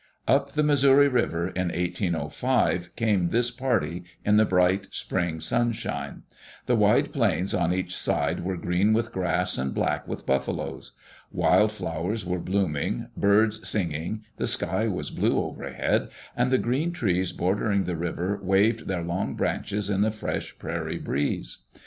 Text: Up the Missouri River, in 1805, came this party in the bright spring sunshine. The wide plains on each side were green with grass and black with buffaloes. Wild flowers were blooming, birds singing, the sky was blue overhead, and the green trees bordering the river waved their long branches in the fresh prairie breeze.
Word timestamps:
Up 0.27 0.53
the 0.53 0.63
Missouri 0.63 1.07
River, 1.07 1.49
in 1.49 1.67
1805, 1.67 2.95
came 2.95 3.29
this 3.29 3.51
party 3.51 4.03
in 4.25 4.37
the 4.37 4.45
bright 4.45 4.87
spring 4.89 5.39
sunshine. 5.39 6.23
The 6.65 6.75
wide 6.75 7.13
plains 7.13 7.53
on 7.53 7.71
each 7.71 7.95
side 7.95 8.39
were 8.43 8.57
green 8.57 8.93
with 8.93 9.11
grass 9.11 9.59
and 9.59 9.75
black 9.75 10.07
with 10.07 10.25
buffaloes. 10.25 10.93
Wild 11.31 11.71
flowers 11.71 12.25
were 12.25 12.39
blooming, 12.39 13.09
birds 13.15 13.69
singing, 13.69 14.23
the 14.37 14.47
sky 14.47 14.87
was 14.87 15.11
blue 15.11 15.37
overhead, 15.39 16.09
and 16.35 16.49
the 16.49 16.57
green 16.57 16.91
trees 16.91 17.31
bordering 17.31 17.83
the 17.83 17.95
river 17.95 18.39
waved 18.41 18.87
their 18.87 19.03
long 19.03 19.35
branches 19.35 19.87
in 19.91 20.01
the 20.01 20.09
fresh 20.09 20.57
prairie 20.57 20.97
breeze. 20.97 21.59